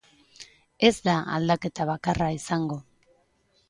[0.89, 2.85] Ez da aldaketa bakarra izango.